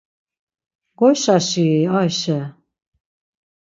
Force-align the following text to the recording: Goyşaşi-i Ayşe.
Goyşaşi-i 0.99 1.79
Ayşe. 1.99 2.39